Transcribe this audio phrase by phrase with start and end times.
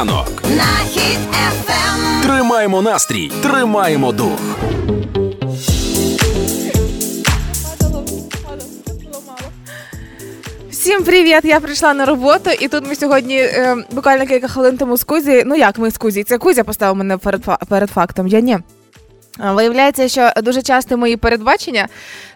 [0.00, 0.42] ранок.
[0.56, 2.22] На хід ефем.
[2.22, 4.40] Тримаємо настрій, тримаємо дух.
[10.70, 11.40] Всім привіт!
[11.44, 15.42] Я прийшла на роботу, і тут ми сьогодні е, буквально кілька хвилин тому з Кузі.
[15.46, 16.24] Ну як ми з Кузі?
[16.24, 18.26] Це Кузя поставив мене перед перед фактом.
[18.26, 18.58] Я ні.
[19.38, 21.88] Виявляється, що дуже часто мої передбачення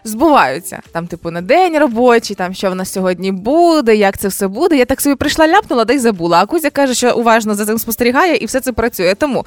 [0.03, 0.79] збуваються.
[0.91, 4.77] Там, типу, на день робочий, там що в нас сьогодні буде, як це все буде.
[4.77, 6.39] Я так собі прийшла, ляпнула, да й забула.
[6.41, 9.15] А Кузя каже, що уважно за цим спостерігає і все це працює.
[9.15, 9.45] Тому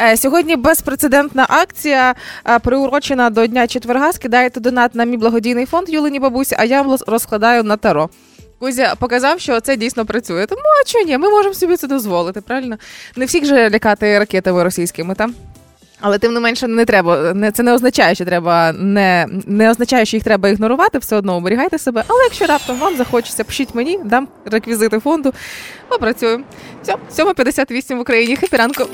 [0.00, 2.14] е, сьогодні безпрецедентна акція,
[2.48, 4.12] е, приурочена до Дня четверга.
[4.12, 8.10] Скидаєте донат на мій благодійний фонд Юлині бабусі, а я розкладаю на таро.
[8.58, 10.46] Кузя показав, що це дійсно працює.
[10.46, 12.76] Тому а чого ні, ми можемо собі це дозволити, правильно?
[13.16, 15.34] Не всіх же лякати ракетами російськими там.
[16.00, 17.34] Але тим не менше не треба.
[17.34, 20.98] Не це не означає, що треба не не означає, що їх треба ігнорувати.
[20.98, 22.04] Все одно оберігайте себе.
[22.08, 25.32] Але якщо раптом вам захочеться, пишіть мені, дам реквізити фонду.
[25.88, 26.44] Попрацюємо.
[26.82, 28.36] Все, 7.58 в Україні.
[28.36, 28.84] Хепі ранку.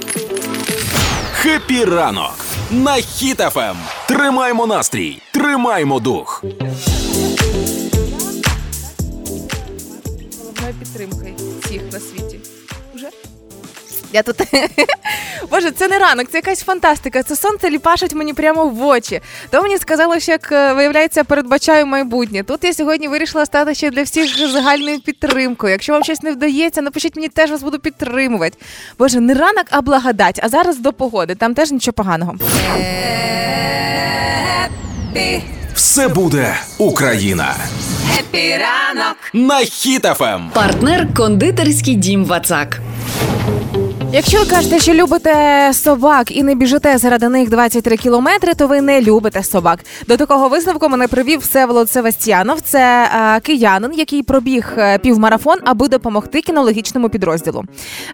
[1.33, 2.35] Хепі ранок
[2.71, 3.77] на Хіт FM.
[4.09, 6.45] Тримаємо настрій, тримаємо дух.
[10.39, 12.12] Головною підтримкою всіх на світі.
[12.12, 12.12] Уже?
[14.13, 14.37] Я тут
[15.51, 17.23] Боже, це не ранок, це якась фантастика.
[17.23, 19.21] Це сонце лупашить мені прямо в очі.
[19.51, 22.43] То мені сказали, що як е, виявляється, передбачаю майбутнє.
[22.43, 25.73] Тут я сьогодні вирішила стати ще для всіх загальною підтримкою.
[25.73, 28.59] Якщо вам щось не вдається, напишіть мені теж вас буду підтримувати.
[28.99, 30.41] Боже, не ранок, а благодать.
[30.43, 31.35] А зараз до погоди.
[31.35, 32.35] Там теж нічого поганого.
[35.75, 37.55] Все буде Україна.
[38.19, 40.51] Happy ранок на Хіт FM.
[40.55, 42.81] Партнер кондитерський дім Вацак.
[44.15, 48.81] Якщо ви кажете, що любите собак і не біжите заради них 23 кілометри, то ви
[48.81, 49.79] не любите собак.
[50.09, 52.61] До такого висновку мене привів Всеволод Севастьянов.
[52.61, 57.65] Це а, киянин, який пробіг е, півмарафон, аби допомогти кінологічному підрозділу.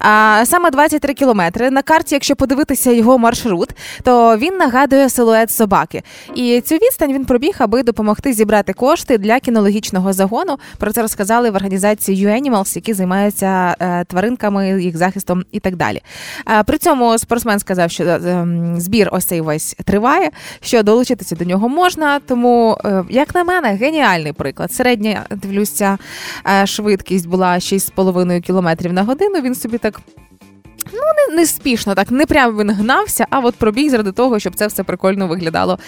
[0.00, 3.68] А, Саме 23 кілометри на карті, якщо подивитися його маршрут,
[4.02, 6.02] то він нагадує силует собаки.
[6.34, 10.58] І цю відстань він пробіг, аби допомогти зібрати кошти для кінологічного загону.
[10.78, 15.87] Про це розказали в організації U-Animals, які займаються е, тваринками, їх захистом і так далі
[15.88, 16.02] далі.
[16.66, 21.68] При цьому спортсмен сказав, що е, збір ось цей весь триває, що долучитися до нього
[21.68, 22.20] можна.
[22.20, 24.72] Тому, е, як на мене, геніальний приклад.
[24.72, 25.98] Середня дивлюся,
[26.46, 29.40] е, швидкість була 6,5 км на годину.
[29.40, 30.00] Він собі так
[30.92, 34.54] ну не, не спішно, так не прямо він гнався, а от пробіг заради того, щоб
[34.54, 35.78] це все прикольно виглядало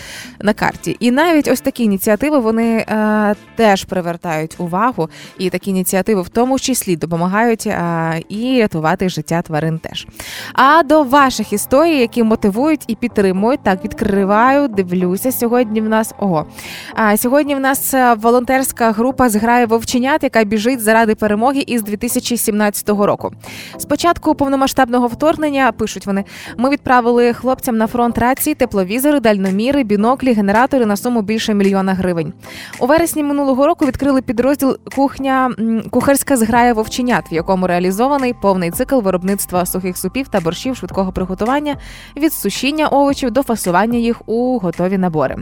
[0.40, 0.96] на карті.
[1.00, 6.58] І навіть ось такі ініціативи вони е, теж привертають увагу, і такі ініціативи в тому
[6.58, 10.06] числі допомагають е, і рятувати життя тварин теж.
[10.52, 15.32] А до ваших історій, які мотивують і підтримують, так відкриваю, дивлюся.
[15.32, 16.46] Сьогодні в нас ого.
[16.94, 22.88] А сьогодні в нас е, волонтерська група зграє вовченят, яка біжить заради перемоги із 2017
[22.88, 23.32] року.
[23.78, 26.24] Спочатку повномасштабного повномасштабного вторгнення пишуть вони:
[26.56, 32.32] ми відправили хлопцям на фронт рації, тепловізори, дальноміри, біноклі, генератори на суму більше мільйона гривень.
[32.78, 35.50] У вересні минулого року відкрили підрозділ кухня
[35.90, 41.76] кухарська зграя вовченят, в якому реалізований повний цикл виробництва сухих супів та борщів швидкого приготування
[42.16, 45.36] від сушіння овочів до фасування їх у готові набори.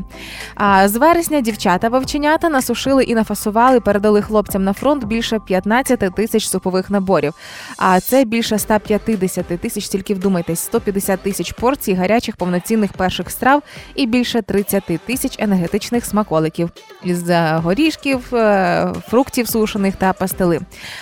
[0.54, 6.48] А з вересня дівчата вовченята насушили і нафасували, передали хлопцям на фронт більше 15 тисяч
[6.48, 7.34] супових наборів.
[7.76, 13.62] А це більше 150 150 тисяч, тільки вдумайтесь, 150 тисяч порцій гарячих повноцінних перших страв
[13.94, 16.70] і більше 30 тисяч енергетичних смаколиків
[17.04, 20.60] із горішків, е, фруктів сушених та пастили.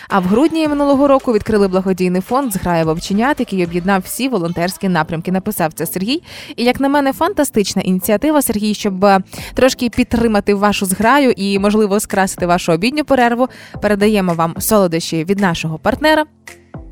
[0.09, 5.33] А в грудні минулого року відкрили благодійний фонд зграя вовченят, який об'єднав всі волонтерські напрямки.
[5.33, 6.23] Написав це Сергій.
[6.57, 9.21] І як на мене, фантастична ініціатива Сергій, щоб е,
[9.55, 13.49] трошки підтримати вашу зграю і, можливо, скрасити вашу обідню перерву.
[13.83, 16.25] Передаємо вам солодощі від нашого партнера.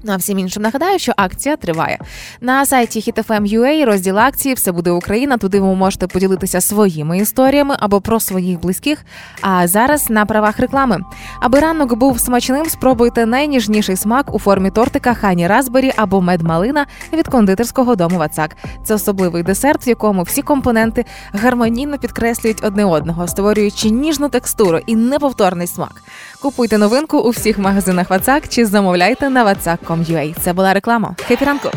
[0.07, 1.99] Ну а всім іншим нагадаю, що акція триває
[2.41, 5.39] на сайті HitFM.ua розділ акції Все буде Україна.
[5.39, 9.05] Туди ви можете поділитися своїми історіями або про своїх близьких.
[9.41, 11.01] А зараз на правах реклами.
[11.41, 17.29] Аби ранок був смачним, спробуйте найніжніший смак у формі тортика Хані Разбері або медмалина від
[17.29, 18.57] кондитерського дому Вацак.
[18.85, 24.97] Це особливий десерт, в якому всі компоненти гармонійно підкреслюють одне одного, створюючи ніжну текстуру і
[24.97, 26.03] неповторний смак.
[26.45, 30.35] Купуйте новинку у всіх магазинах Вацак чи замовляйте на vatsak.com.ua.
[30.41, 31.17] Це була реклама.
[31.29, 31.71] Happy ранку!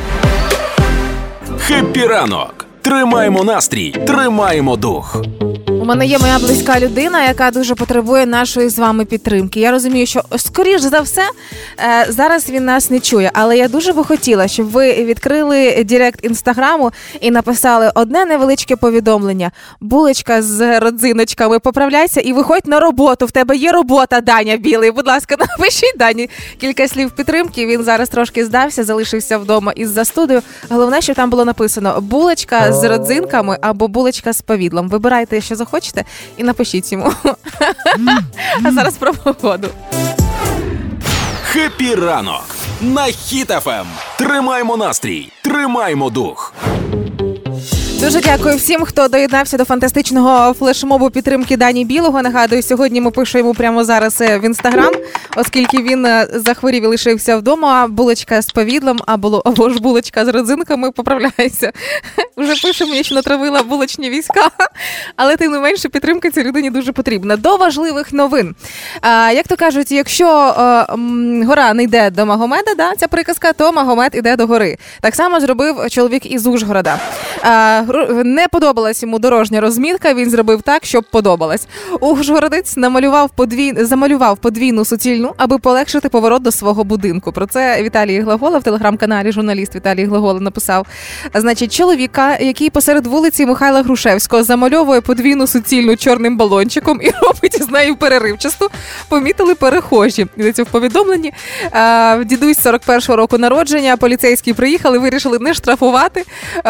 [1.59, 2.65] Happy ранок!
[2.81, 5.23] Тримаємо настрій, тримаємо дух
[5.87, 9.59] мене є моя близька людина, яка дуже потребує нашої з вами підтримки.
[9.59, 11.21] Я розумію, що скоріш за все
[11.79, 16.25] е, зараз він нас не чує, але я дуже би хотіла, щоб ви відкрили Директ
[16.25, 16.91] інстаграму
[17.21, 19.51] і написали одне невеличке повідомлення:
[19.81, 21.59] булочка з родзиночками.
[21.59, 23.25] Поправляйся і виходь на роботу.
[23.25, 24.91] В тебе є робота, Даня Білий.
[24.91, 27.65] Будь ласка, напишіть Дані кілька слів підтримки.
[27.65, 30.41] Він зараз трошки здався, залишився вдома із застудою.
[30.69, 34.89] Головне, щоб там було написано булочка з родзинками або булочка з повідлом.
[34.89, 35.76] Вибирайте, що захочете,
[36.37, 37.13] і напишіть йому.
[38.63, 39.67] А зараз про погоду.
[41.43, 42.45] Happy ранок
[42.81, 43.85] на Хіт FM.
[44.17, 46.53] Тримаймо настрій, тримаймо дух.
[48.01, 52.21] Дуже дякую всім, хто доєднався до фантастичного флешмобу підтримки Дані Білого.
[52.21, 54.93] Нагадую, сьогодні ми пишемо прямо зараз е, в інстаграм,
[55.35, 57.87] оскільки він е, захворів і лишився вдома.
[57.87, 60.91] Булочка з повідлом, або, або ж булочка з родзинками.
[60.91, 61.71] Поправляйся.
[62.37, 64.49] Вже пишемо, я ще натравила булочні війська,
[65.15, 67.37] але тим не менше підтримка цій людині дуже потрібна.
[67.37, 68.55] До важливих новин.
[69.01, 73.53] А, Як то кажуть, якщо а, е, гора не йде до Магомеда, да, ця приказка,
[73.53, 74.77] то Магомед іде до гори.
[75.01, 76.99] Так само зробив чоловік із Ужгорода.
[77.41, 77.83] А,
[78.23, 80.13] не подобалась йому дорожня розмітка.
[80.13, 81.67] Він зробив так, щоб подобалась.
[81.99, 83.73] Ужгородець намалював подвій...
[83.77, 87.31] замалював подвійну суцільну, аби полегшити поворот до свого будинку.
[87.31, 89.31] Про це Віталій Глагола в телеграм-каналі.
[89.31, 90.87] Журналіст Віталій Глагола написав:
[91.33, 97.69] значить, чоловіка, який посеред вулиці Михайла Грушевського замальовує подвійну суцільну чорним балончиком і робить з
[97.69, 98.69] нею переривчасту,
[99.09, 100.27] помітили перехожі.
[100.37, 101.33] Йдеться в повідомленні.
[102.25, 103.97] Дідусь 41-го року народження.
[103.97, 106.23] Поліцейські приїхали, вирішили не штрафувати.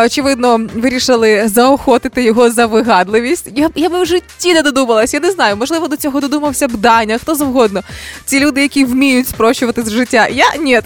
[0.06, 1.07] Очевидно, вирішили
[1.46, 3.50] заохотити його за вигадливість.
[3.56, 5.14] Я я би в житті не додумалась.
[5.14, 7.82] Я не знаю, можливо, до цього додумався б Даня, хто завгодно.
[8.26, 10.28] Ці люди, які вміють спрощувати з життя.
[10.28, 10.82] Я ні.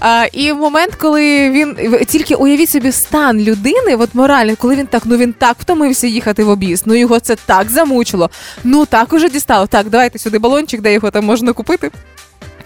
[0.00, 1.76] А, І в момент, коли він
[2.08, 6.44] тільки уявіть собі стан людини, от морально, коли він так, ну він так втомився їхати
[6.44, 8.30] в об'їзд, ну його це так замучило.
[8.64, 9.66] Ну так уже дістало.
[9.66, 11.90] Так, давайте сюди балончик, де його там можна купити.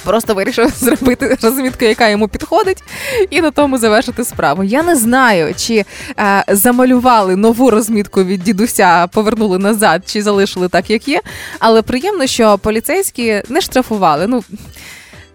[0.05, 2.83] Просто вирішив зробити розмітку, яка йому підходить,
[3.31, 4.65] і на тому завершити справу.
[4.65, 5.85] Я не знаю, чи
[6.19, 11.21] е, замалювали нову розмітку від дідуся, повернули назад, чи залишили так, як є.
[11.59, 14.27] Але приємно, що поліцейські не штрафували.
[14.27, 14.45] Ну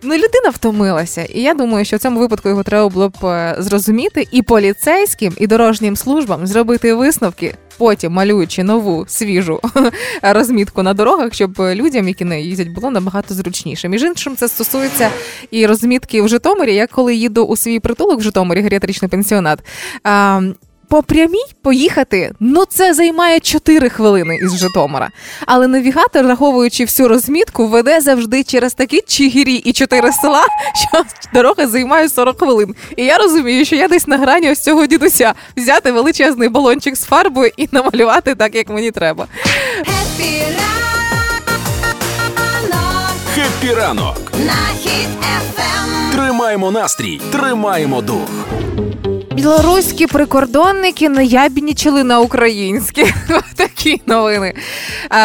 [0.05, 3.55] Ну, людина втомилася, і я думаю, що в цьому випадку його треба було б е,
[3.59, 9.59] зрозуміти і поліцейським, і дорожнім службам зробити висновки, потім малюючи нову свіжу
[10.21, 13.89] розмітку на дорогах, щоб людям, які не їздять, було набагато зручніше.
[13.89, 15.09] Між іншим, це стосується
[15.51, 16.75] і розмітки в Житомирі.
[16.75, 19.59] Я коли їду у свій притулок в Житомирі, геріатричний пенсіонат
[20.93, 25.09] по прямій поїхати, ну це займає 4 хвилини із Житомира.
[25.45, 30.45] Але навігатор, раховуючи всю розмітку, веде завжди через такі чигірі і чотири села,
[30.75, 31.03] що
[31.33, 32.75] дорога займає 40 хвилин.
[32.97, 37.03] І я розумію, що я десь на грані ось цього дідуся взяти величезний балончик з
[37.03, 39.27] фарбою і намалювати так, як мені треба.
[43.35, 46.11] Хеппі ранок на хід ефем.
[46.11, 48.29] Тримаємо настрій, тримаємо дух.
[49.43, 53.01] Білоруські прикордонники наябнічили на українські.
[53.83, 54.53] Такі новини.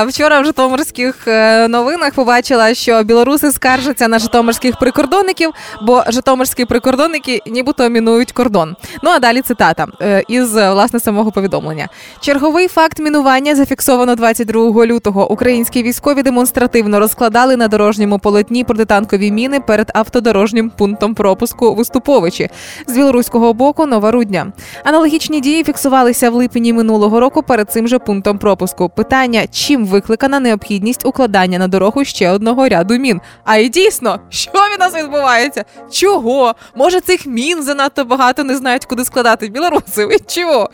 [0.09, 5.51] Вчора в Житомирських е, новинах побачила, що білоруси скаржаться на Житомирських прикордонників,
[5.83, 8.77] бо Житомирські прикордонники нібито мінують кордон.
[9.03, 11.89] Ну а далі цитата е, із власне самого повідомлення.
[12.21, 15.33] Черговий факт мінування зафіксовано 22 лютого.
[15.33, 22.49] Українські військові демонстративно розкладали на дорожньому полотні протитанкові міни перед автодорожнім пунктом пропуску Виступовичі
[22.87, 23.87] з білоруського боку.
[23.87, 24.53] Нова Рудня.
[24.85, 28.48] Аналогічні дії фіксувалися в липні минулого року перед цим же пунктом пропуску.
[28.89, 33.21] Питання, чим викликана необхідність укладання на дорогу ще одного ряду мін.
[33.45, 35.65] А і дійсно, що від нас відбувається?
[35.93, 36.55] Чого?
[36.75, 40.07] Може, цих мін занадто багато не знають, куди складати білоруси?
[40.07, 40.71] Ви чого?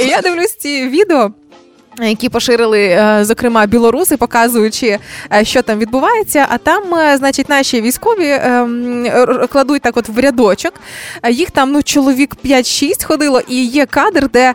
[0.00, 1.30] І я дивлюсь ці відео
[2.02, 4.98] які поширили, е, зокрема, білоруси, показуючи,
[5.34, 6.46] е, що там відбувається.
[6.48, 9.06] А там, е, значить, наші військові ем,
[9.52, 10.74] кладуть так, от в рядочок.
[11.30, 14.54] Їх там ну чоловік 5-6 ходило, і є кадр, де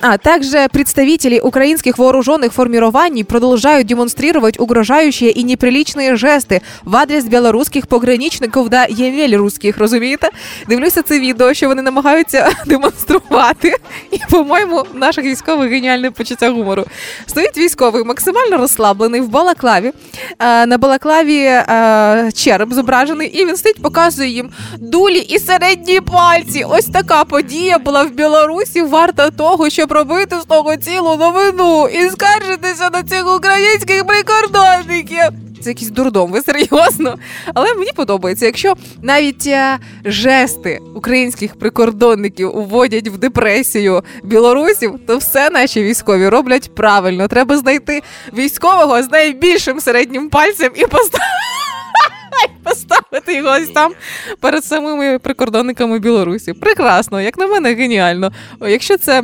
[0.00, 7.86] а також представители українських вооружених формувань продовжують демонструвати угрожаючі і неприличні жести в адрес білоруських
[7.86, 9.78] пограничників да ємель русських.
[9.78, 10.28] Розумієте?
[10.68, 13.74] Дивлюся це відео, що вони намагаються демонструвати.
[14.10, 16.84] І, по-моєму, наших військових геніальне почуття гумору.
[17.26, 19.92] Стоїть військовий, максимально розслаблений в балаклаві.
[20.38, 26.64] Е, на балаклаві е, череп зображений, і він стоїть, показує їм дулі і середні пальці.
[26.68, 28.82] Ось така подія була в Білорусі.
[28.82, 35.47] Варта того, щоб робити з того цілу новину і скаржитися на цих українських прикордонників.
[35.58, 37.18] Це якийсь дурдом, ви серйозно.
[37.54, 45.50] Але мені подобається, якщо навіть е, жести українських прикордонників уводять в депресію білорусів, то все
[45.50, 47.28] наші військові роблять правильно.
[47.28, 48.02] Треба знайти
[48.34, 51.18] військового з найбільшим середнім пальцем і поставити.
[52.64, 53.92] Поставити його ось там
[54.40, 56.52] перед самими прикордонниками Білорусі.
[56.52, 58.32] Прекрасно, як на мене, геніально.
[58.60, 59.22] Якщо це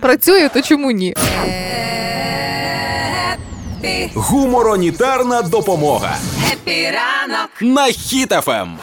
[0.00, 1.14] працює, то чому ні?
[4.14, 6.16] Гуморонітарна допомога.
[6.52, 8.78] Happy ранок На Хіт FM.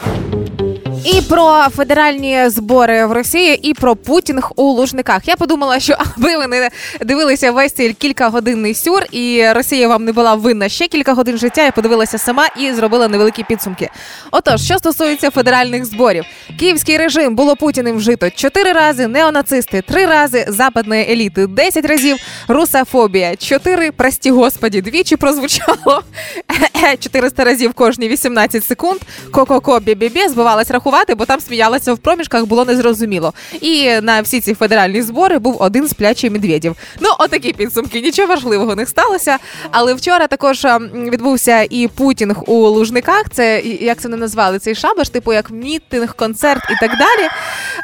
[1.04, 5.28] І про федеральні збори в Росії, і про Путінг у Лужниках.
[5.28, 10.12] Я подумала, що аби ви не дивилися весь цей кількагодинний сюр, і Росія вам не
[10.12, 11.64] була винна ще кілька годин життя.
[11.64, 13.90] Я подивилася сама і зробила невеликі підсумки.
[14.30, 16.24] Отож, що стосується федеральних зборів,
[16.58, 22.16] київський режим було путіним вжито чотири рази, неонацисти три рази, западної еліти десять разів,
[22.48, 23.90] русофобія чотири.
[23.90, 26.02] Прості господі, двічі прозвучало
[27.00, 29.00] 400 разів кожні 18 секунд.
[29.30, 33.32] Ко-ко-ко, бі-бі-бі, збивалась рахувати, бо там сміялася в проміжках, було незрозуміло.
[33.60, 36.76] І на всі ці федеральні збори був один сплячий медведів.
[37.00, 38.00] Ну, отакі підсумки.
[38.00, 39.38] Нічого важливого не сталося.
[39.70, 43.24] Але вчора також ем, відбувся і путінг у Лужниках.
[43.32, 47.28] Це як це не назвали цей шабаш, типу як мітинг, концерт і так далі.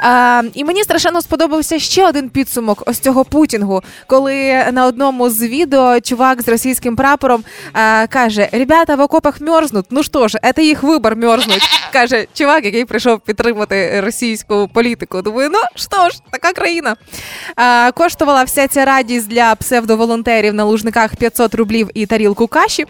[0.01, 5.43] А, І мені страшенно сподобався ще один підсумок ось цього путінгу, коли на одному з
[5.43, 9.87] відео чувак з російським прапором а, каже: Ребята в окопах мерзнуть.
[9.91, 11.63] Ну що ж, це їх вибор мерзнуть.
[11.93, 15.23] Каже чувак, який прийшов підтримати російську політику.
[15.23, 16.97] Думаю, ну що ж, така країна.
[17.57, 22.87] А, Коштувала вся ця радість для псевдоволонтерів на лужниках 500 рублів і тарілку каші.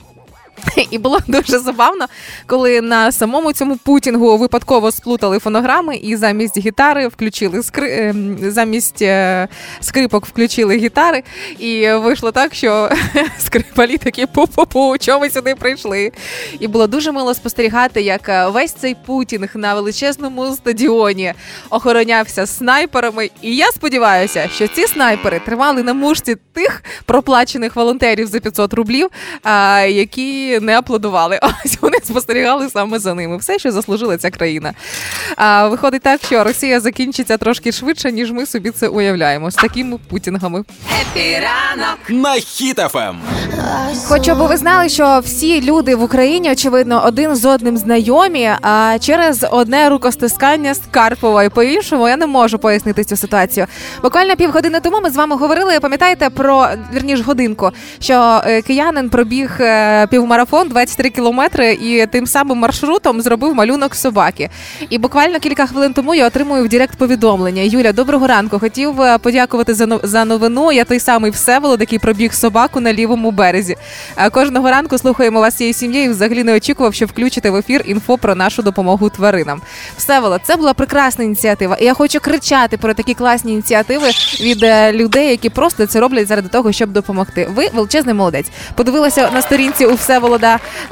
[0.91, 2.07] І було дуже забавно,
[2.47, 7.93] коли на самому цьому путінгу випадково сплутали фонограми і замість гітари включили скри...
[7.93, 9.49] Ем, замість е,
[9.81, 11.23] скрипок включили гітари.
[11.59, 12.91] І вийшло так, що
[13.39, 16.13] скрипалі такі пу-пу-пу, ви сюди прийшли.
[16.61, 21.33] І було дуже мило спостерігати, як е, весь цей путінг на величезному стадіоні
[21.71, 23.31] охоронявся снайперами.
[23.43, 29.09] І я сподіваюся, що ці снайпери тримали на мушці тих проплачених волонтерів за 500 рублів,
[29.89, 31.41] які не аплодували.
[31.65, 33.37] Ось вони спостерігали саме за ними.
[33.37, 34.75] Все, що заслужила ця країна.
[35.37, 39.99] А виходить так, що Росія закінчиться трошки швидше, ніж ми собі це уявляємо з такими
[40.11, 40.65] путінгами.
[41.01, 43.17] Епіранок На Хіт FM.
[44.09, 48.51] Хочу, аби ви знали, що всі люди в Україні, очевидно, один з одним знайомі.
[48.63, 53.67] А через одне рукостискання з Карпова і по-іншому я не можу пояснити цю ситуацію.
[54.03, 55.81] Буквально півгодини тому ми з вами говорили.
[55.81, 60.07] Пам'ятаєте про вірніш годинку, що е, киянин пробіг е,
[60.39, 64.51] півмарафон 23 кілометри і тим самим маршрутом зробив малюнок собаки.
[64.91, 67.63] І буквально кілька хвилин тому я отримую в Директ повідомлення.
[67.63, 68.59] Юля, доброго ранку.
[68.59, 70.73] Хотів е, подякувати за новину.
[70.73, 73.77] Я той самий Всеволод, який пробіг собаку на лівому березі.
[74.17, 76.11] Е, Кожного ранку слухаємо вас цією сім'єю.
[76.11, 79.63] Взагалі не очікував, що включите в ефір інфо про нашу допомогу тваринам.
[79.97, 81.77] Всеволод, це була прекрасна ініціатива.
[81.81, 84.09] І я хочу кричати про такі класні ініціативи
[84.41, 87.49] від е, людей, які просто це роблять заради того, щоб допомогти.
[87.55, 88.47] Ви величезний молодець.
[88.75, 90.28] Подивилася на сторінці у Всеволода,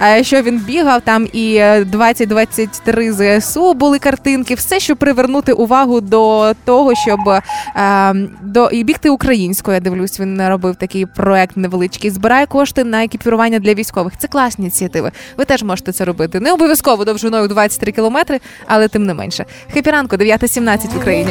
[0.03, 4.55] е, що він бігав там і е, 2023 ЗСУ були картинки.
[4.55, 9.75] Все, щоб привернути увагу до того, щоб е, до і бігти українською.
[9.75, 12.11] Я дивлюсь, він робив такий проект невеличкий.
[12.11, 14.13] Збирає кошти на екіпірування для військових.
[14.19, 15.13] Це класні ініціативи.
[15.37, 16.41] Ви теж можете це робити.
[16.41, 19.45] Не обов'язково довжиною 23 кілометри, але тим не менше.
[19.75, 21.31] Happy ранку, 9.17 в Україні.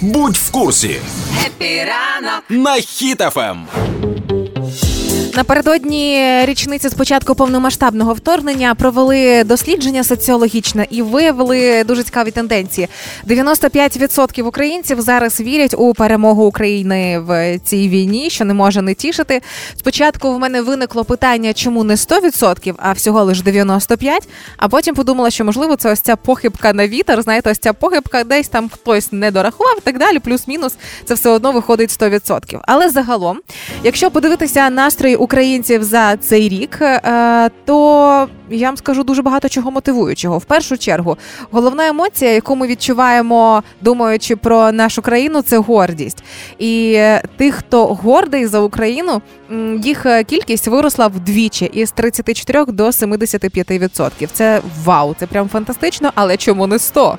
[0.00, 0.96] Будь в курсі.
[1.46, 3.66] Happy ранок На Хіт FM.
[5.38, 12.88] Напередодні річниці з початку повномасштабного вторгнення провели дослідження соціологічне і виявили дуже цікаві тенденції.
[13.26, 19.40] 95% українців зараз вірять у перемогу України в цій війні, що не може не тішити.
[19.76, 24.18] Спочатку в мене виникло питання, чому не 100%, а всього лише 95%,
[24.56, 27.22] А потім подумала, що можливо це ось ця похибка на вітер.
[27.22, 30.18] Знаєте, ось ця похибка десь там хтось не дорахував так далі.
[30.18, 32.60] Плюс-мінус це все одно виходить 100%.
[32.62, 33.40] Але загалом,
[33.84, 39.70] якщо подивитися настрої українців за цей рік, е, то я вам скажу дуже багато чого
[39.70, 40.38] мотивуючого.
[40.38, 41.16] В першу чергу,
[41.50, 46.22] головна емоція, яку ми відчуваємо, думаючи про нашу країну, це гордість.
[46.58, 47.00] І
[47.36, 49.22] тих, хто гордий за Україну,
[49.82, 54.28] їх е, кількість виросла вдвічі із 34 до 75%.
[54.32, 57.18] Це вау, це прям фантастично, але чому не 100?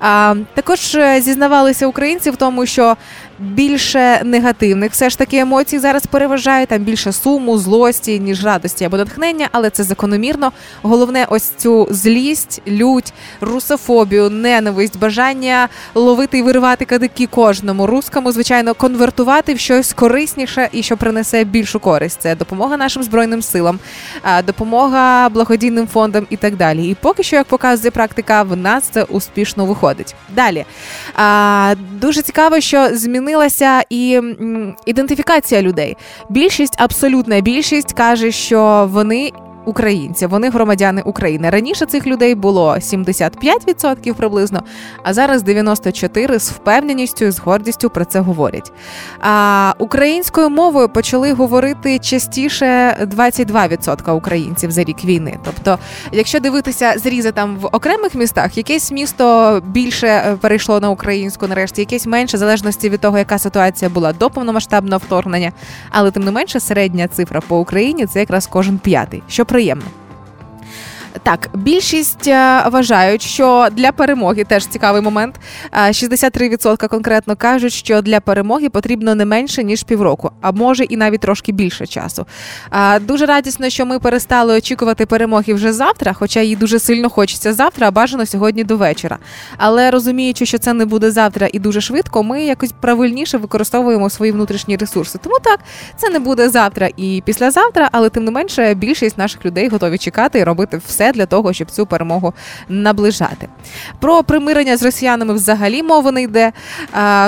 [0.00, 2.96] А, також е, зізнавалися українці в тому, що
[3.38, 8.96] більше негативних все ж таки емоцій зараз переважає, там більше суму, злості, ніж радості або
[8.96, 10.52] натхнення, але це закономірно.
[10.82, 18.74] Головне, ось цю злість, лють, русофобію, ненависть, бажання ловити і виривати кадики кожному рускому, звичайно,
[18.74, 22.20] конвертувати в щось корисніше і що принесе більшу користь.
[22.20, 23.78] Це допомога нашим збройним силам,
[24.46, 26.88] допомога благодійним фондам і так далі.
[26.88, 30.14] І поки що, як показує практика, в нас це успішно виходить.
[30.34, 30.64] Далі
[32.00, 32.88] дуже цікаво, що
[33.24, 34.20] змінилася і
[34.86, 35.96] ідентифікація людей.
[36.28, 39.30] Більшість, абсолютна більшість каже, що вони
[39.64, 40.28] українців.
[40.28, 41.50] Вони громадяни України.
[41.50, 44.62] Раніше цих людей було 75% приблизно,
[45.02, 48.72] а зараз 94% з впевненістю і з гордістю про це говорять.
[49.20, 55.38] А українською мовою почали говорити частіше 22% українців за рік війни.
[55.44, 55.78] Тобто,
[56.12, 61.80] якщо дивитися зрізи там в окремих містах, якесь місто більше е, перейшло на українську, нарешті,
[61.80, 65.52] якесь менше, в залежності від того, яка ситуація була до повномасштабного вторгнення,
[65.90, 69.22] але тим не менше середня цифра по Україні це якраз кожен п'ятий.
[69.28, 69.84] Що приємно.
[71.22, 75.34] Так, більшість е, вважають, що для перемоги теж цікавий момент.
[75.72, 80.96] 63% е, конкретно кажуть, що для перемоги потрібно не менше ніж півроку, а може і
[80.96, 82.26] навіть трошки більше часу.
[83.00, 87.88] Дуже радісно, що ми перестали очікувати перемоги вже завтра, хоча їй дуже сильно хочеться завтра,
[87.88, 89.18] а бажано сьогодні до вечора.
[89.56, 94.32] Але розуміючи, що це не буде завтра і дуже швидко, ми якось правильніше використовуємо свої
[94.32, 95.18] внутрішні ресурси.
[95.22, 95.60] Тому так
[95.96, 100.38] це не буде завтра і післязавтра, але тим не менше більшість наших людей готові чекати
[100.38, 102.34] і робити все все для того, щоб цю перемогу
[102.68, 103.48] наближати.
[104.00, 106.52] Про примирення з росіянами взагалі мови не йде.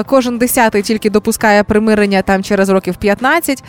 [0.06, 3.64] Кожен десятий тільки допускає примирення там через років 15,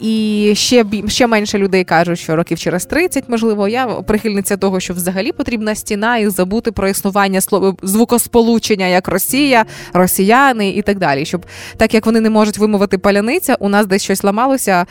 [0.00, 4.94] і ще ще менше людей кажуть, що років через 30, можливо, я прихильниця того, що
[4.94, 7.40] взагалі потрібна стіна і забути про існування
[7.82, 11.24] звукосполучення як Росія, росіяни і так далі.
[11.24, 14.86] Щоб так як вони не можуть вимовити паляниця, у нас десь щось ламалося,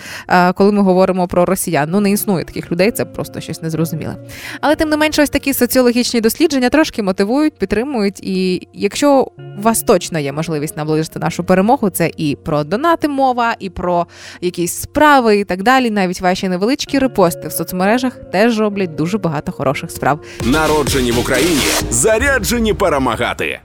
[0.56, 1.90] коли ми говоримо про росіян.
[1.92, 4.30] Ну не існує таких людей, це просто щось незрозуміле зрозуміла.
[4.62, 8.20] Але тим не менше, ось такі соціологічні дослідження трошки мотивують, підтримують.
[8.24, 13.56] І якщо у вас точно є можливість наближити нашу перемогу, це і про донати мова,
[13.60, 14.08] і про
[14.42, 15.90] якісь справи, і так далі.
[15.90, 20.20] Навіть ваші невеличкі репости в соцмережах теж роблять дуже багато хороших справ.
[20.46, 23.60] Народжені в Україні заряджені перемагати.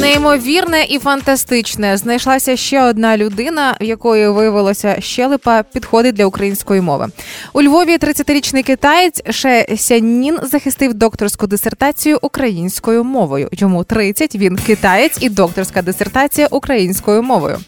[0.00, 1.96] Неймовірне і фантастичне.
[1.96, 7.06] Знайшлася ще одна людина, в якої виявилося щелепа, підходить для української мови.
[7.52, 13.48] У Львові 30-річний китаєць Ше Сянін захистив докторську дисертацію українською мовою.
[13.52, 17.58] Йому 30, Він китаєць і докторська дисертація українською мовою.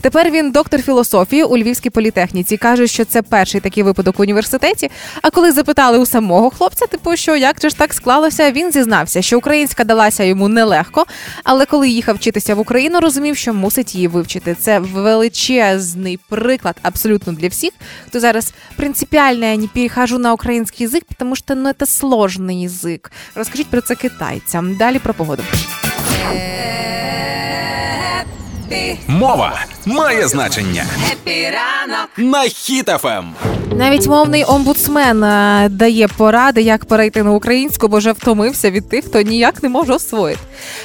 [0.00, 2.56] Тепер він доктор філософії у Львівській політехніці.
[2.56, 4.90] каже, що це перший такий випадок у університеті.
[5.22, 9.22] А коли запитали у самого хлопця, типу, що як же ж так склалося, він зізнався,
[9.22, 11.06] що українська далася йому нелегко,
[11.44, 14.56] але коли їхав вчитися в Україну, розумів, що мусить її вивчити.
[14.60, 17.70] Це величезний приклад абсолютно для всіх,
[18.06, 23.12] хто зараз принципіально я не перехожу на український язик, тому що ну, це сложний язик.
[23.34, 24.76] Розкажіть про це китайцям.
[24.76, 25.42] Далі про погоду.
[29.06, 30.84] Мова має значення.
[31.12, 33.34] Happy ранок на Хіт FM.
[33.76, 39.04] Навіть мовний омбудсмен е, дає поради, як перейти на українську, бо вже втомився від тих,
[39.04, 40.40] хто ніяк не може освоїти.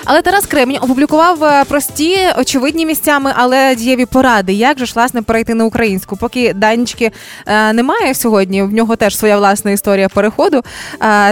[0.05, 5.21] Але Тарас Кремінь опублікував е, прості, очевидні місцями, але дієві поради, як же ж власне
[5.21, 6.17] перейти на українську.
[6.17, 7.11] Поки Данічки
[7.45, 10.61] е, немає сьогодні, в нього теж своя власна історія переходу.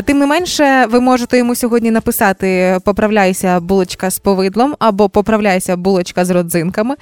[0.06, 6.26] Тим не менше, ви можете йому сьогодні написати Поправляйся булочка з повидлом або поправляйся булочка
[6.26, 6.96] з родзинками.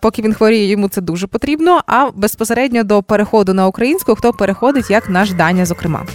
[0.00, 1.82] Поки він хворіє, йому це дуже потрібно.
[1.86, 6.06] А безпосередньо до переходу на українську, хто переходить, як наш Даня, зокрема.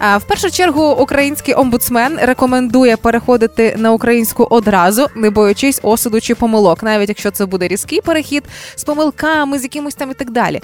[0.00, 6.82] В першу чергу український омбудсмен рекомендує переходити на українську одразу, не боючись осуду чи помилок,
[6.82, 8.44] навіть якщо це буде різкий перехід
[8.76, 10.60] з помилками, з якимось там і так далі.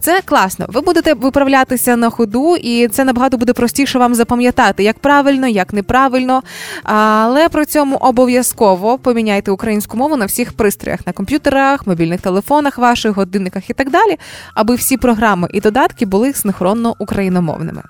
[0.00, 0.66] Це класно.
[0.68, 5.72] Ви будете виправлятися на ходу, і це набагато буде простіше вам запам'ятати, як правильно, як
[5.72, 6.42] неправильно.
[6.82, 13.12] Але при цьому обов'язково поміняйте українську мову на всіх пристроях на комп'ютерах, мобільних телефонах, ваших
[13.12, 14.16] годинниках і так далі,
[14.54, 17.82] аби всі програми і додатки були синхронно україномовними.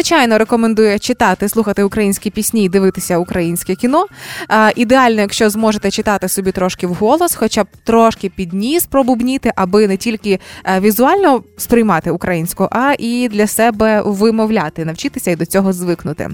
[0.00, 4.06] Звичайно, рекомендую читати, слухати українські пісні і дивитися українське кіно.
[4.76, 10.38] Ідеально, якщо зможете читати собі трошки вголос, хоча б трошки підніс пробубніти, аби не тільки
[10.64, 16.28] е, візуально сприймати українську, а і для себе вимовляти, навчитися і до цього звикнути.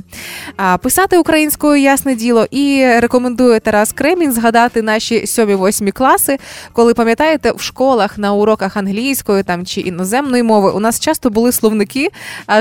[0.82, 6.38] Писати українською ясне діло, і рекомендую Тарас Кремінь згадати наші 7-8 класи,
[6.72, 11.52] коли пам'ятаєте, в школах на уроках англійської там чи іноземної мови у нас часто були
[11.52, 12.08] словники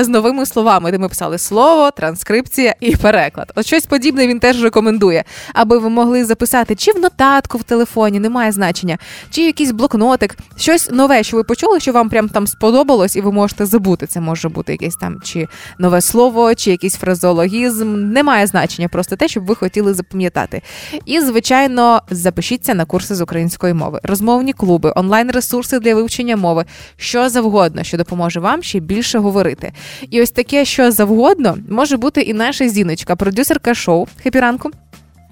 [0.00, 3.52] з новими словами де ми писали слово, транскрипція і переклад.
[3.54, 8.20] От щось подібне він теж рекомендує, аби ви могли записати чи в нотатку в телефоні,
[8.20, 8.98] немає значення,
[9.30, 13.32] чи якийсь блокнотик, щось нове, що ви почули, що вам прям там сподобалось, і ви
[13.32, 14.06] можете забути.
[14.06, 18.12] Це може бути якесь там чи нове слово, чи якийсь фразологізм.
[18.12, 20.62] Немає значення, просто те, щоб ви хотіли запам'ятати.
[21.06, 26.64] І, звичайно, запишіться на курси з української мови, розмовні клуби, онлайн-ресурси для вивчення мови,
[26.96, 29.72] що завгодно, що допоможе вам ще більше говорити.
[30.10, 34.40] І ось таке, що завгодно, може бути і наша зіночка, продюсерка шоу «Хепі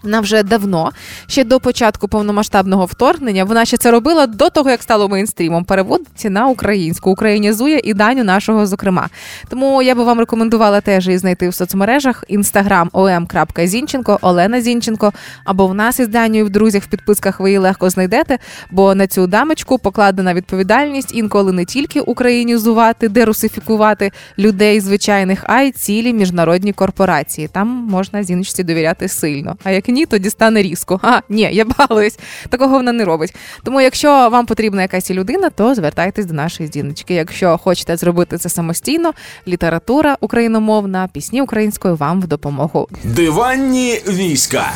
[0.05, 0.93] вона вже давно,
[1.27, 5.65] ще до початку повномасштабного вторгнення, вона ще це робила до того, як стало мейнстрімом.
[5.65, 9.09] Переводиться на українську, українізує і даню нашого, зокрема.
[9.49, 15.13] Тому я би вам рекомендувала теж її знайти в соцмережах інстаграм om.зінченко, Олена Зінченко.
[15.45, 18.39] Або в нас із Данією в друзях в підписках ви її легко знайдете,
[18.71, 25.73] бо на цю дамочку покладена відповідальність інколи не тільки українізувати, дерусифікувати людей звичайних, а й
[25.73, 27.49] цілі міжнародні корпорації.
[27.49, 29.57] Там можна зіночці довіряти сильно.
[29.65, 31.01] А як ні, тоді стане різко.
[31.03, 32.19] А, ні, я балуюсь.
[32.49, 33.35] Такого вона не робить.
[33.65, 37.15] Тому, якщо вам потрібна якась людина, то звертайтесь до нашої здіночки.
[37.15, 39.13] Якщо хочете зробити це самостійно,
[39.49, 42.89] література україномовна, пісні українською вам в допомогу.
[43.05, 44.73] Диванні війська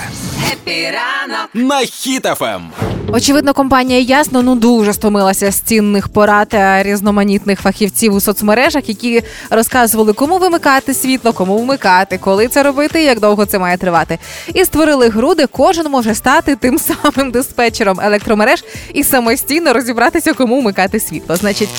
[0.52, 2.70] Happy ранок на Хіт FM.
[3.12, 9.22] Очевидно, компанія ясно ну дуже стомилася з цінних порад е, різноманітних фахівців у соцмережах, які
[9.50, 14.18] розказували, кому вимикати світло, кому вмикати, коли це робити, як довго це має тривати.
[14.54, 20.60] І створили гру, де кожен може стати тим самим диспетчером електромереж і самостійно розібратися, кому
[20.60, 21.36] вмикати світло.
[21.36, 21.70] Значить,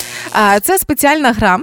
[0.62, 1.60] це спеціальна гра.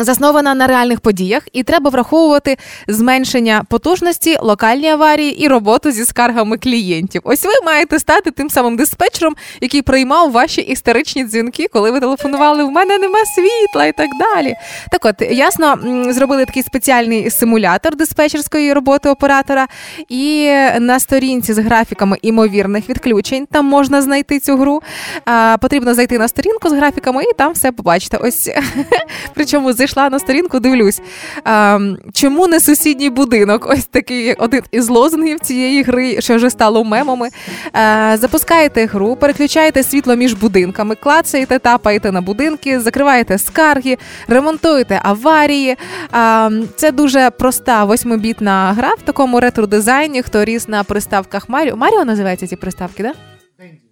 [0.00, 2.56] Заснована на реальних подіях, і треба враховувати
[2.88, 7.22] зменшення потужності, локальні аварії і роботу зі скаргами клієнтів.
[7.24, 12.64] Ось ви маєте стати тим самим диспетчером, який приймав ваші історичні дзвінки, коли ви телефонували.
[12.64, 14.54] В мене нема світла і так далі.
[14.90, 15.78] Так, от ясно,
[16.12, 19.66] зробили такий спеціальний симулятор диспетчерської роботи оператора,
[20.08, 24.82] і на сторінці з графіками імовірних відключень там можна знайти цю гру.
[25.60, 28.16] Потрібно зайти на сторінку з графіками і там все побачите.
[28.16, 28.50] Ось
[29.34, 31.00] причому чому зайшла на сторінку, дивлюсь.
[31.44, 31.78] А,
[32.12, 33.66] Чому не сусідній будинок?
[33.70, 37.28] Ось такий один із лозунгів цієї гри, що вже стало мемами.
[37.72, 43.96] А, Запускаєте гру, переключаєте світло між будинками, клацаєте, тапаєте на будинки, закриваєте скарги,
[44.28, 45.76] ремонтуєте аварії.
[46.12, 50.22] А, Це дуже проста восьмибітна гра в такому ретро-дизайні.
[50.22, 51.76] Хто ріс на приставках Маріо.
[51.76, 53.12] Маріо називаються ці приставки, так?
[53.12, 53.33] Да?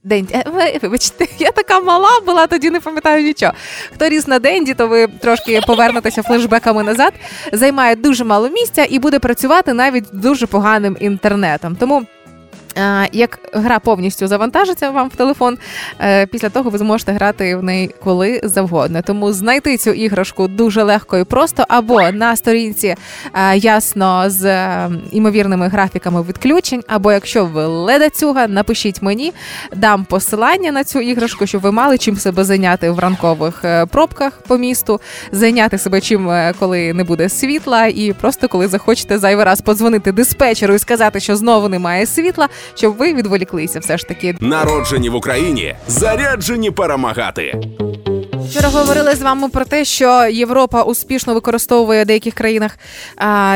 [0.05, 0.35] Денді.
[0.35, 3.53] Е, вибачте, я така мала була, тоді не пам'ятаю нічого.
[3.95, 7.13] Хто ріс на Денді, то ви трошки повернетеся флешбеками назад.
[7.53, 11.77] Займає дуже мало місця і буде працювати навіть дуже поганим інтернетом.
[11.77, 12.07] Тому.
[13.13, 15.59] Як гра повністю завантажиться вам в телефон,
[16.01, 19.03] е, після того ви зможете грати в неї коли завгодно.
[19.03, 22.95] Тому знайти цю іграшку дуже легко і просто, або на сторінці
[23.35, 29.33] е, ясно з е, імовірними графіками відключень, або якщо ви ледацюга, напишіть мені,
[29.77, 34.59] дам посилання на цю іграшку, щоб ви мали чим себе зайняти в ранкових пробках по
[34.59, 35.01] місту,
[35.33, 40.75] зайняти себе чим, коли не буде світла, і просто коли захочете зайвий раз подзвонити диспетчеру
[40.75, 44.37] і сказати, що знову немає світла щоб ви відволіклися, все ж таки.
[44.41, 47.61] Народжені в Україні, заряджені перемагати.
[48.49, 52.79] Вчора говорили з вами про те, що Європа успішно використовує в деяких країнах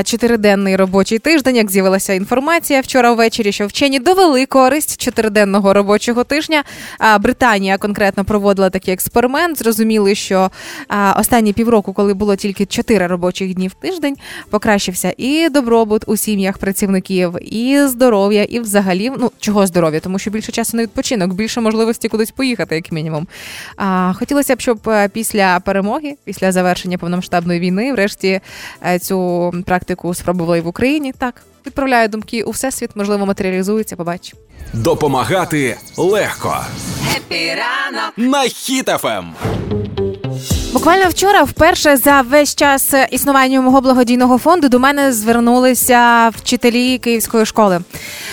[0.05, 1.57] чотириденний робочий тиждень.
[1.57, 6.65] Як з'явилася інформація вчора ввечері, що вчені довели користь чотириденного робочого тижня.
[6.99, 9.59] А, Британія конкретно проводила такий експеримент.
[9.59, 10.51] Зрозуміли, що
[10.89, 14.17] а, останні півроку, коли було тільки чотири робочих дні в тиждень,
[14.51, 20.31] покращився і добробут у сім'ях працівників, і здоров'я, і взагалі ну чого здоров'я, тому що
[20.31, 23.27] більше часу на відпочинок, більше можливості кудись поїхати, як мінімум.
[23.77, 28.41] А, Хотілося б, щоб Е, після перемоги, після завершення повномасштабної війни, врешті
[28.87, 31.13] е, цю практику спробували і в Україні.
[31.19, 33.97] Так відправляю думки у всесвіт, можливо, матеріалізується.
[33.97, 34.43] побачимо.
[34.73, 36.57] Допомагати легко.
[37.17, 39.35] Happy ранок на Хіт FM.
[40.77, 47.47] Буквально вчора, вперше за весь час існування мого благодійного фонду, до мене звернулися вчителі київської
[47.47, 47.81] школи.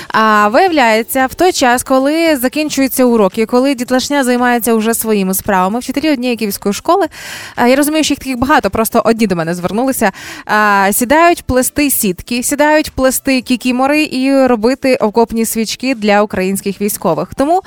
[0.08, 6.12] А виявляється, в той час, коли закінчуються уроки, коли дітлашня займається вже своїми справами, вчителі
[6.12, 7.08] однієї київської школи,
[7.68, 10.12] я розумію, що їх таких багато, просто одні до мене звернулися.
[10.92, 17.28] Сідають плести сітки, сідають плести кікімори і робити окопні свічки для українських військових.
[17.36, 17.62] Тому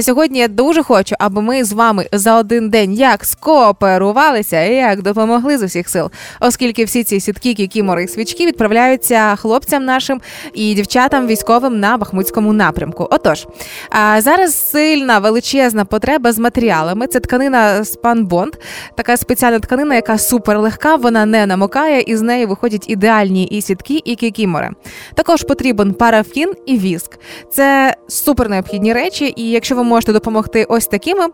[0.00, 4.74] сьогодні я дуже хочу, аби ми з вами за один день як скооперували, поховалися і
[4.74, 10.20] як допомогли з усіх сил, оскільки всі ці сітки, кікімори і свічки відправляються хлопцям нашим
[10.54, 13.08] і дівчатам військовим на Бахмутському напрямку.
[13.10, 13.46] Отож,
[13.90, 17.06] а зараз сильна величезна потреба з матеріалами.
[17.06, 18.52] Це тканина спанбонд,
[18.96, 23.62] така спеціальна тканина, яка супер легка, вона не намокає, і з неї виходять ідеальні і
[23.62, 24.70] сітки, і кікімори.
[25.14, 27.18] Також потрібен парафін і віск.
[27.50, 31.26] Це супер необхідні речі, і якщо ви можете допомогти ось такими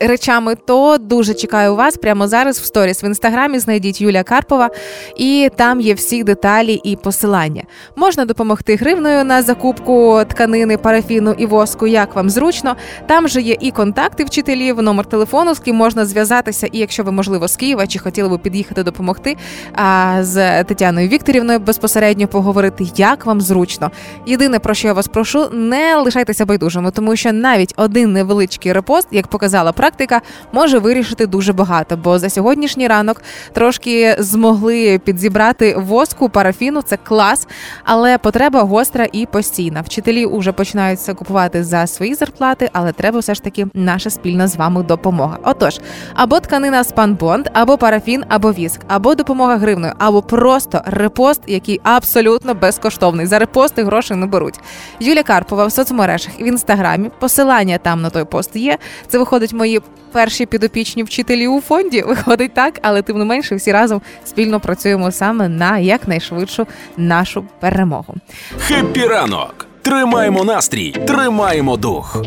[0.00, 3.58] речами, то дуже чекаю вас прямо зараз в сторіс в інстаграмі.
[3.58, 4.70] Знайдіть Юлія Карпова,
[5.16, 7.62] і там є всі деталі і посилання.
[7.96, 12.76] Можна допомогти гривною на закупку тканини, парафіну і воску, як вам зручно.
[13.06, 17.12] Там же є і контакти вчителів, номер телефону, з ким можна зв'язатися, і якщо ви,
[17.12, 19.36] можливо, з Києва чи хотіли би під'їхати допомогти
[19.74, 23.90] а з Тетяною Вікторівною безпосередньо поговорити, як вам зручно.
[24.26, 28.97] Єдине про що я вас прошу, не лишайтеся байдужими, тому що навіть один невеличкий репост
[28.98, 30.20] пост, як показала практика,
[30.52, 31.96] може вирішити дуже багато.
[31.96, 36.82] Бо за сьогоднішній ранок трошки змогли підзібрати воску, парафіну.
[36.82, 37.46] Це клас,
[37.84, 39.80] але потреба гостра і постійна.
[39.80, 44.56] Вчителі вже починаються купувати за свої зарплати, але треба все ж таки наша спільна з
[44.56, 45.38] вами допомога.
[45.42, 45.80] Отож,
[46.14, 52.54] або тканина спанбонд, або парафін, або віск, або допомога гривною, або просто репост, який абсолютно
[52.54, 53.26] безкоштовний.
[53.26, 54.60] За репости грошей не беруть.
[55.00, 57.10] Юля Карпова в соцмережах в інстаграмі.
[57.18, 58.78] Посилання там на той пост є.
[59.08, 59.80] Це виходить мої
[60.12, 62.02] перші підопічні вчителі у фонді.
[62.02, 68.14] Виходить так, але тим не менше всі разом спільно працюємо саме на якнайшвидшу нашу перемогу.
[68.58, 69.66] Happy ранок!
[69.82, 72.22] Тримаємо настрій, тримаємо дух.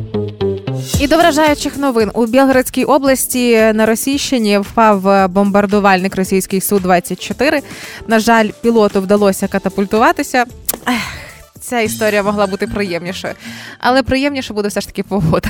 [1.00, 7.62] І до вражаючих новин у Білгородській області на Російщині впав бомбардувальник російський су 24
[8.08, 10.46] На жаль, пілоту вдалося катапультуватися.
[10.88, 10.96] Ех,
[11.60, 13.34] Ця історія могла бути приємнішою,
[13.80, 15.50] але приємніше буде все ж таки погода.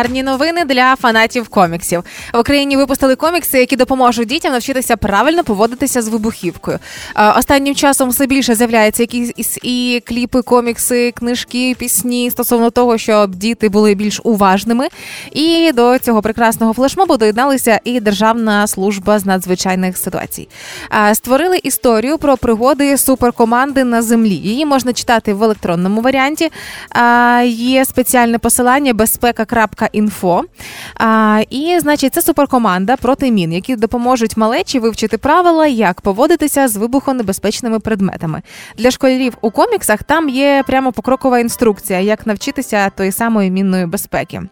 [0.00, 2.02] Гарні новини для фанатів коміксів
[2.34, 2.76] в Україні.
[2.76, 6.78] Випустили комікси, які допоможуть дітям навчитися правильно поводитися з вибухівкою.
[7.36, 13.68] Останнім часом все більше з'являються якісь і кліпи, комікси, книжки, пісні стосовно того, щоб діти
[13.68, 14.88] були більш уважними.
[15.32, 20.48] І до цього прекрасного флешмобу доєдналися і Державна служба з надзвичайних ситуацій.
[21.12, 24.34] Створили історію про пригоди суперкоманди на землі.
[24.34, 26.50] Її можна читати в електронному варіанті.
[27.44, 29.44] Є спеціальне посилання безпека
[29.92, 30.44] інфо.
[31.50, 37.80] І, значить, це суперкоманда проти мін, які допоможуть малечі вивчити правила, як поводитися з вибухонебезпечними
[37.80, 38.42] предметами.
[38.78, 44.42] Для школярів у коміксах там є прямо покрокова інструкція, як навчитися тої самої мінної безпеки.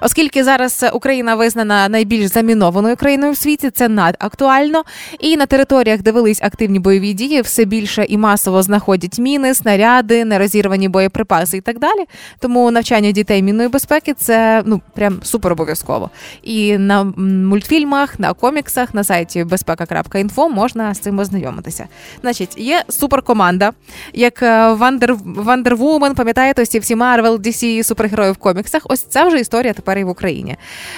[0.00, 4.82] Оскільки зараз Україна визнана найбільш замінованою країною в світі, це надактуально.
[5.20, 10.24] І на територіях, де велись активні бойові дії, все більше і масово знаходять міни, снаряди,
[10.24, 12.04] нерозірвані боєприпаси і так далі.
[12.38, 16.10] Тому навчання дітей мінної безпеки це ну прям супер обов'язково.
[16.42, 21.86] І на мультфільмах, на коміксах, на сайті безпека.інфо можна з цим ознайомитися.
[22.20, 23.72] Значить, є суперкоманда,
[24.12, 24.42] як
[24.78, 28.82] Wonder Wonder Woman, пам'ятаєте, ось ці всі Marvel, DC, супергерої в коміксах.
[28.84, 30.56] Ось ця вже історія тепер і в Україні.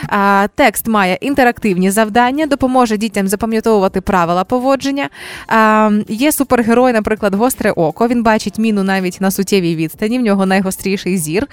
[0.08, 5.08] А, Текст має інтерактивні завдання, допоможе дітям запам'ятовувати правила поводження.
[5.48, 8.08] А, Є супергерой, наприклад, гостре око.
[8.08, 10.18] Він бачить міну навіть на суттєвій відстані.
[10.18, 11.46] В нього найгостріший зір.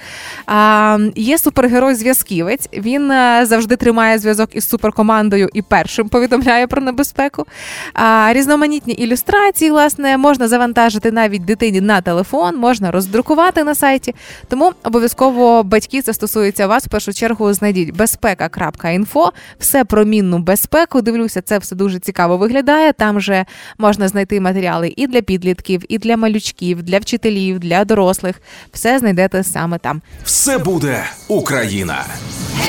[0.46, 2.70] А, Є супергерой зв'язківець.
[2.74, 7.46] Він е, завжди тримає зв'язок із суперкомандою і першим повідомляє про небезпеку.
[7.94, 14.16] А різноманітні ілюстрації, власне, можна завантажити навіть дитині на телефон, можна роздрукувати на сайті.
[14.48, 16.86] Тому обов'язково батьки це стосується вас.
[16.86, 21.02] В першу чергу знайдіть безпека.інфо, все про мінну безпеку.
[21.02, 22.94] Дивлюся, це все дуже цікаво виглядає.
[22.94, 23.46] Там же
[23.78, 28.42] можна знайти матеріали і для підлітків, і для малючків, для вчителів, для дорослих.
[28.74, 30.02] Все знайдете саме там.
[30.24, 32.03] Все буде Україна.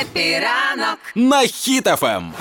[0.01, 2.33] Happy ранок на Хіт FM.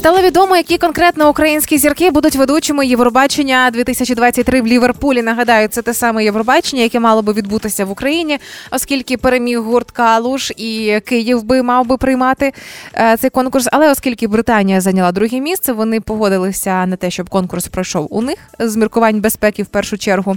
[0.00, 5.22] Стало відомо, які конкретно українські зірки будуть ведучими Євробачення 2023 в Ліверпулі.
[5.22, 8.38] Нагадаю, це те саме Євробачення, яке мало би відбутися в Україні,
[8.70, 12.52] оскільки переміг гурт Калуш і Київ би мав би приймати
[12.94, 13.68] е, цей конкурс.
[13.72, 18.38] Але оскільки Британія зайняла друге місце, вони погодилися на те, щоб конкурс пройшов у них
[18.58, 20.36] з міркувань безпеки в першу чергу.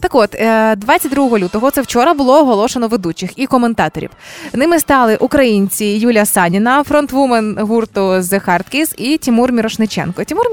[0.00, 0.30] Так, от
[0.76, 4.10] 22 е, лютого це вчора було оголошено ведучих і коментаторів.
[4.52, 10.24] Ними стали українці Юля Саніна, фронтвумен гурту The Hard Kiss і Тимур Мірошниченко.
[10.24, 10.44] Тимур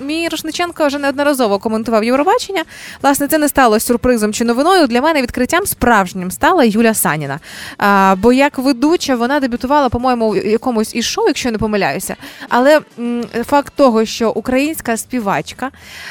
[0.00, 2.64] Мірошниченко вже неодноразово коментував Євробачення.
[3.02, 4.86] Власне, це не стало сюрпризом чи новиною.
[4.86, 7.40] Для мене відкриттям справжнім стала Юля Саніна.
[7.78, 12.16] А, Бо як ведуча вона дебютувала, по-моєму, у якомусь із шоу, якщо я не помиляюся.
[12.48, 15.70] Але м, факт того, що українська співачка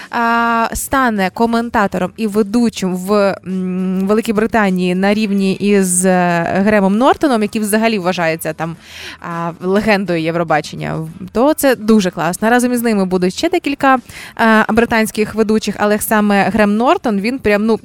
[0.10, 7.41] а, стане коментатором і ведучим в м, Великій Британії на рівні із е, Гремом Нортоном,
[7.41, 8.76] який взагалі вважається там
[9.21, 12.50] а, легендою Євробачення, то це дуже класно.
[12.50, 14.00] Разом із ними будуть ще декілька
[14.36, 17.80] а, британських ведучих, але саме Грем Нортон він прям ну.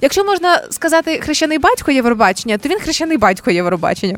[0.00, 4.16] Якщо можна сказати хрещений батько Євробачення, то він хрещений батько Євробачення.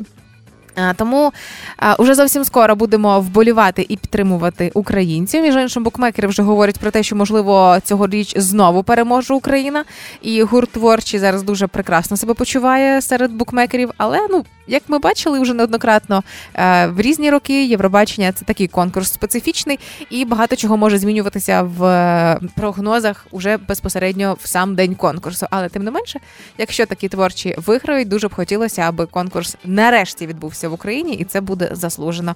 [0.75, 1.33] А, Тому
[1.77, 5.41] а, уже зовсім скоро будемо вболівати і підтримувати українців.
[5.41, 9.83] Між іншим, букмекери вже говорять про те, що можливо цьогоріч знову переможе Україна,
[10.21, 13.91] і гурт творчий зараз дуже прекрасно себе почуває серед букмекерів.
[13.97, 19.13] Але ну як ми бачили вже неоднократно е, в різні роки Євробачення це такий конкурс
[19.13, 19.79] специфічний,
[20.09, 25.47] і багато чого може змінюватися в е, прогнозах уже безпосередньо в сам день конкурсу.
[25.49, 26.19] Але тим не менше,
[26.57, 30.27] якщо такі творчі виграють, дуже б хотілося, аби конкурс нарешті
[30.61, 32.35] відбувся в Україні, і це буде заслужено.